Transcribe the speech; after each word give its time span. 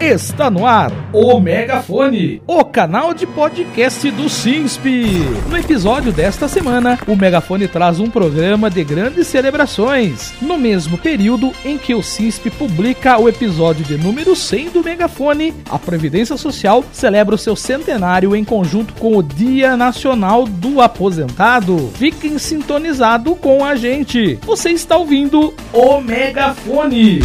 Está 0.00 0.48
no 0.48 0.64
ar 0.64 0.92
o 1.12 1.40
Megafone, 1.40 2.40
o 2.46 2.64
canal 2.64 3.12
de 3.12 3.26
podcast 3.26 4.08
do 4.12 4.28
SINSP. 4.28 5.08
No 5.50 5.56
episódio 5.56 6.12
desta 6.12 6.46
semana, 6.46 6.96
o 7.04 7.16
Megafone 7.16 7.66
traz 7.66 7.98
um 7.98 8.08
programa 8.08 8.70
de 8.70 8.84
grandes 8.84 9.26
celebrações, 9.26 10.32
no 10.40 10.56
mesmo 10.56 10.96
período 10.96 11.52
em 11.64 11.76
que 11.76 11.96
o 11.96 12.02
SINSP 12.02 12.48
publica 12.48 13.18
o 13.18 13.28
episódio 13.28 13.84
de 13.84 13.98
número 13.98 14.36
100 14.36 14.70
do 14.70 14.84
Megafone, 14.84 15.52
a 15.68 15.80
Previdência 15.80 16.36
Social 16.36 16.84
celebra 16.92 17.34
o 17.34 17.38
seu 17.38 17.56
centenário 17.56 18.36
em 18.36 18.44
conjunto 18.44 18.94
com 18.94 19.16
o 19.16 19.22
Dia 19.22 19.76
Nacional 19.76 20.44
do 20.44 20.80
Aposentado. 20.80 21.90
Fiquem 21.94 22.38
sintonizados 22.38 23.36
com 23.40 23.64
a 23.64 23.74
gente. 23.74 24.38
Você 24.42 24.70
está 24.70 24.96
ouvindo 24.96 25.52
o 25.72 26.00
Megafone. 26.00 27.18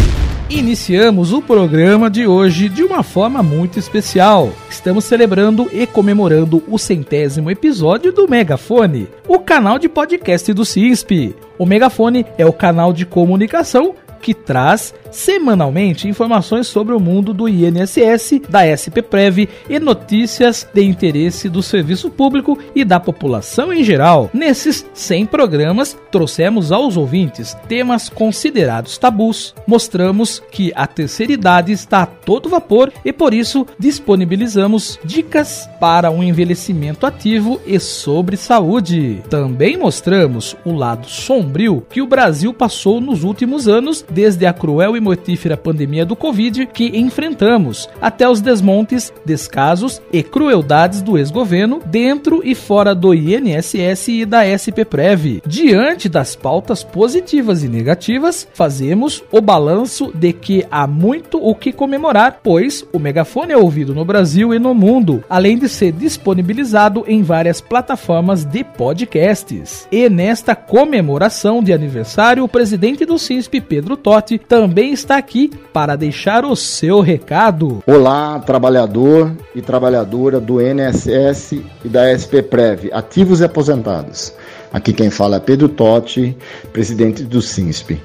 Iniciamos 0.55 1.33
o 1.33 1.41
programa 1.41 2.11
de 2.11 2.27
hoje 2.27 2.69
de 2.69 2.83
uma 2.83 3.01
forma 3.01 3.41
muito 3.41 3.79
especial. 3.79 4.51
Estamos 4.69 5.03
celebrando 5.03 5.67
e 5.73 5.87
comemorando 5.87 6.63
o 6.67 6.77
centésimo 6.77 7.49
episódio 7.49 8.13
do 8.13 8.29
Megafone, 8.29 9.07
o 9.27 9.39
canal 9.39 9.79
de 9.79 9.89
podcast 9.89 10.53
do 10.53 10.63
CISP. 10.63 11.35
O 11.57 11.65
Megafone 11.65 12.23
é 12.37 12.45
o 12.45 12.53
canal 12.53 12.93
de 12.93 13.03
comunicação 13.03 13.95
que 14.23 14.33
traz 14.33 14.93
semanalmente 15.11 16.07
informações 16.07 16.65
sobre 16.65 16.95
o 16.95 16.99
mundo 16.99 17.33
do 17.33 17.47
INSS, 17.47 18.41
da 18.49 18.65
SPPrev 18.65 19.47
e 19.69 19.79
notícias 19.79 20.67
de 20.73 20.81
interesse 20.81 21.49
do 21.49 21.61
serviço 21.61 22.09
público 22.09 22.57
e 22.73 22.83
da 22.83 22.99
população 22.99 23.71
em 23.71 23.83
geral. 23.83 24.29
Nesses 24.33 24.85
100 24.93 25.25
programas, 25.27 25.97
trouxemos 26.09 26.71
aos 26.71 26.97
ouvintes 26.97 27.55
temas 27.67 28.09
considerados 28.09 28.97
tabus, 28.97 29.53
mostramos 29.67 30.41
que 30.51 30.71
a 30.75 30.87
terceira 30.87 31.33
idade 31.33 31.71
está 31.73 32.03
a 32.03 32.05
todo 32.05 32.49
vapor 32.49 32.91
e 33.03 33.11
por 33.11 33.33
isso 33.33 33.67
disponibilizamos 33.77 34.97
dicas 35.03 35.69
para 35.79 36.09
um 36.09 36.23
envelhecimento 36.23 37.05
ativo 37.05 37.59
e 37.65 37.79
sobre 37.79 38.37
saúde. 38.37 39.21
Também 39.29 39.75
mostramos 39.77 40.55
o 40.65 40.71
lado 40.71 41.07
sombrio 41.07 41.85
que 41.89 42.01
o 42.01 42.07
Brasil 42.07 42.53
passou 42.53 43.01
nos 43.01 43.23
últimos 43.23 43.67
anos, 43.67 44.03
desde 44.13 44.45
a 44.45 44.53
cruel 44.53 44.95
e 44.95 45.01
mortífera 45.01 45.57
pandemia 45.57 46.05
do 46.05 46.15
Covid 46.15 46.67
que 46.67 46.97
enfrentamos, 46.97 47.89
até 47.99 48.29
os 48.29 48.39
desmontes, 48.39 49.11
descasos 49.25 50.01
e 50.11 50.21
crueldades 50.21 51.01
do 51.01 51.17
ex-governo 51.17 51.81
dentro 51.85 52.41
e 52.43 52.53
fora 52.53 52.93
do 52.93 53.13
INSS 53.13 54.07
e 54.09 54.25
da 54.25 54.45
SPPrev. 54.45 55.41
Diante 55.45 56.07
das 56.07 56.35
pautas 56.35 56.83
positivas 56.83 57.63
e 57.63 57.67
negativas, 57.67 58.47
fazemos 58.53 59.23
o 59.31 59.41
balanço 59.41 60.11
de 60.13 60.31
que 60.31 60.65
há 60.69 60.85
muito 60.85 61.37
o 61.37 61.55
que 61.55 61.71
comemorar, 61.71 62.39
pois 62.43 62.85
o 62.93 62.99
megafone 62.99 63.53
é 63.53 63.57
ouvido 63.57 63.95
no 63.95 64.05
Brasil 64.05 64.53
e 64.53 64.59
no 64.59 64.73
mundo, 64.73 65.23
além 65.29 65.57
de 65.57 65.67
ser 65.67 65.91
disponibilizado 65.91 67.03
em 67.07 67.23
várias 67.23 67.59
plataformas 67.59 68.45
de 68.45 68.63
podcasts. 68.63 69.87
E 69.91 70.09
nesta 70.09 70.55
comemoração 70.55 71.63
de 71.63 71.73
aniversário, 71.73 72.43
o 72.43 72.49
presidente 72.49 73.05
do 73.05 73.17
CISP, 73.17 73.61
Pedro 73.61 73.97
Totti, 74.03 74.37
também 74.37 74.91
está 74.91 75.15
aqui 75.15 75.49
para 75.71 75.95
deixar 75.95 76.43
o 76.43 76.57
seu 76.57 76.99
recado. 76.99 77.81
Olá, 77.87 78.37
trabalhador 78.37 79.31
e 79.55 79.61
trabalhadora 79.61 80.41
do 80.41 80.59
NSS 80.59 81.63
e 81.85 81.87
da 81.87 82.11
SPPrev, 82.11 82.91
ativos 82.91 83.39
e 83.39 83.45
aposentados. 83.45 84.33
Aqui 84.73 84.91
quem 84.91 85.09
fala 85.09 85.37
é 85.37 85.39
Pedro 85.39 85.69
Totti, 85.69 86.37
presidente 86.73 87.23
do 87.23 87.41
SINSP. 87.41 88.01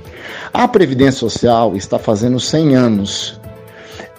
A 0.55 0.69
Previdência 0.69 1.19
Social 1.19 1.75
está 1.75 1.99
fazendo 1.99 2.39
100 2.39 2.77
anos. 2.77 3.41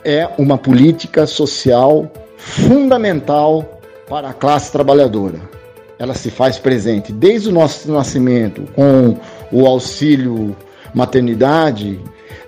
É 0.04 0.30
uma 0.38 0.58
política 0.58 1.26
social 1.26 2.12
fundamental 2.36 3.80
para 4.10 4.32
a 4.32 4.34
classe 4.34 4.70
trabalhadora. 4.70 5.40
Ela 5.98 6.14
se 6.14 6.30
faz 6.30 6.60
presente 6.60 7.14
desde 7.14 7.48
o 7.48 7.54
nosso 7.54 7.90
nascimento 7.90 8.64
com 8.74 9.18
o 9.50 9.66
auxílio 9.66 10.56
maternidade, 10.94 12.00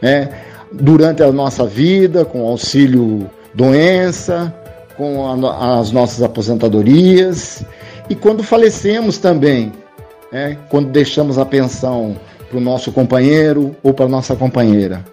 né? 0.02 0.30
durante 0.72 1.22
a 1.22 1.32
nossa 1.32 1.66
vida, 1.66 2.24
com 2.24 2.46
auxílio 2.48 3.30
doença, 3.54 4.54
com 4.96 5.28
a, 5.28 5.80
as 5.80 5.92
nossas 5.92 6.22
aposentadorias 6.22 7.64
e 8.10 8.16
quando 8.16 8.44
falecemos 8.44 9.18
também, 9.18 9.72
né? 10.32 10.58
quando 10.70 10.90
deixamos 10.90 11.38
a 11.38 11.46
pensão 11.46 12.18
para 12.50 12.58
o 12.58 12.62
nosso 12.62 12.92
companheiro 12.92 13.76
ou 13.82 13.94
para 13.94 14.08
nossa 14.08 14.36
companheira. 14.36 15.04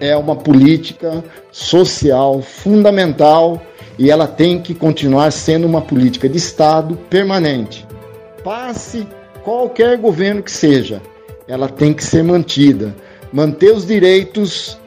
É 0.00 0.16
uma 0.16 0.36
política 0.36 1.24
social 1.50 2.40
fundamental 2.40 3.60
e 3.98 4.10
ela 4.10 4.26
tem 4.26 4.60
que 4.60 4.74
continuar 4.74 5.32
sendo 5.32 5.66
uma 5.66 5.82
política 5.82 6.28
de 6.28 6.38
Estado 6.38 6.96
permanente. 7.10 7.86
Passe 8.44 9.06
qualquer 9.42 9.98
governo 9.98 10.42
que 10.42 10.52
seja, 10.52 11.02
ela 11.48 11.68
tem 11.68 11.94
que 11.94 12.04
ser 12.04 12.22
mantida 12.22 12.94
manter 13.32 13.72
os 13.72 13.86
direitos 13.86 14.78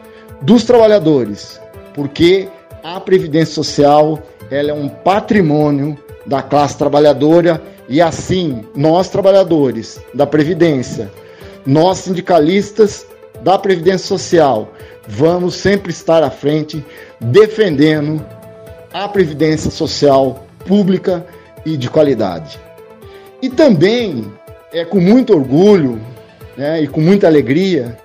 dos 0.42 0.64
trabalhadores, 0.64 1.60
porque 1.94 2.48
a 2.84 3.00
previdência 3.00 3.56
social 3.56 4.20
ela 4.50 4.72
é 4.72 4.74
um 4.74 4.88
patrimônio 4.88 5.98
da 6.26 6.42
classe 6.42 6.78
trabalhadora 6.78 7.62
e 7.90 8.02
assim 8.02 8.64
nós 8.76 9.10
trabalhadores 9.10 10.00
da 10.14 10.26
previdência, 10.26 11.12
nós 11.66 12.00
sindicalistas 12.00 13.06
da 13.42 13.58
previdência 13.58 14.08
social, 14.08 14.72
vamos 15.08 15.56
sempre 15.56 15.92
estar 15.92 16.24
à 16.24 16.30
frente 16.30 16.84
defendendo 17.20 18.24
a 18.94 19.08
previdência 19.08 19.72
social 19.72 20.46
pública 20.66 21.26
e 21.66 21.78
de 21.78 21.90
qualidade. 21.90 22.60
E 23.42 23.50
também 23.50 24.32
é 24.72 24.86
com 24.86 25.00
muito 25.00 25.34
orgulho 25.34 26.00
né, 26.58 26.82
e 26.82 26.88
com 26.88 27.02
muita 27.02 27.28
alegria 27.28 27.98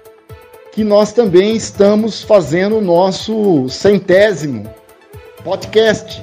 que 0.73 0.85
nós 0.85 1.13
também 1.13 1.57
estamos 1.57 2.23
fazendo 2.23 2.77
o 2.77 2.81
nosso 2.83 3.69
centésimo 3.69 4.69
podcast, 5.43 6.23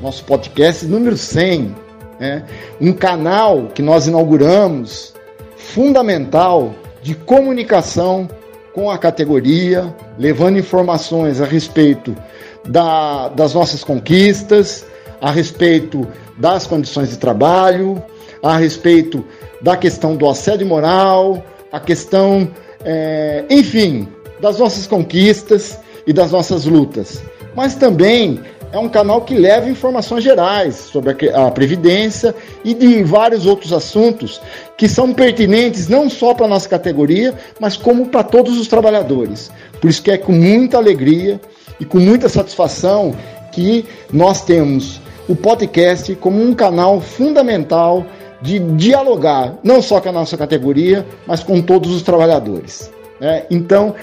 nosso 0.00 0.24
podcast 0.24 0.86
número 0.86 1.16
100, 1.16 1.76
né? 2.18 2.44
um 2.80 2.92
canal 2.92 3.68
que 3.74 3.82
nós 3.82 4.06
inauguramos 4.06 5.14
fundamental 5.56 6.74
de 7.02 7.14
comunicação 7.14 8.28
com 8.72 8.90
a 8.90 8.96
categoria, 8.96 9.94
levando 10.18 10.58
informações 10.58 11.40
a 11.40 11.44
respeito 11.44 12.16
da, 12.64 13.28
das 13.28 13.52
nossas 13.52 13.84
conquistas, 13.84 14.86
a 15.20 15.30
respeito 15.30 16.06
das 16.36 16.66
condições 16.66 17.10
de 17.10 17.18
trabalho, 17.18 18.02
a 18.42 18.56
respeito 18.56 19.24
da 19.60 19.76
questão 19.76 20.16
do 20.16 20.28
assédio 20.28 20.66
moral, 20.66 21.44
a 21.72 21.80
questão 21.80 22.50
é, 22.84 23.44
enfim, 23.50 24.08
das 24.40 24.58
nossas 24.58 24.86
conquistas 24.86 25.78
e 26.06 26.12
das 26.12 26.30
nossas 26.30 26.64
lutas. 26.64 27.22
Mas 27.54 27.74
também 27.74 28.40
é 28.72 28.78
um 28.78 28.88
canal 28.88 29.22
que 29.22 29.34
leva 29.34 29.68
informações 29.68 30.22
gerais 30.22 30.74
sobre 30.76 31.30
a, 31.30 31.50
Previdência 31.50 32.34
e 32.64 32.74
de 32.74 33.02
vários 33.02 33.46
outros 33.46 33.72
assuntos 33.72 34.40
que 34.76 34.88
são 34.88 35.12
pertinentes 35.12 35.88
não 35.88 36.10
só 36.10 36.34
para 36.34 36.46
a 36.46 36.48
nossa 36.48 36.68
categoria, 36.68 37.34
mas 37.58 37.76
como 37.76 38.06
para 38.06 38.22
todos 38.22 38.58
os 38.58 38.68
trabalhadores. 38.68 39.50
Por 39.80 39.88
isso 39.88 40.02
que 40.02 40.10
é 40.10 40.18
com 40.18 40.32
muita 40.32 40.76
alegria 40.76 41.40
e 41.80 41.84
com 41.84 41.98
muita 41.98 42.28
satisfação 42.28 43.14
que 43.52 43.84
nós 44.12 44.44
temos 44.44 45.00
o 45.28 45.34
podcast 45.34 46.14
como 46.16 46.42
um 46.42 46.54
canal 46.54 47.00
fundamental 47.00 48.06
de 48.40 48.58
dialogar 48.58 49.54
não 49.62 49.80
só 49.80 50.00
com 50.00 50.08
a 50.08 50.12
nossa 50.12 50.36
categoria, 50.36 51.06
mas 51.26 51.42
com 51.42 51.60
todos 51.62 51.94
os 51.94 52.02
trabalhadores. 52.02 52.90
Né? 53.20 53.44
Então, 53.50 53.94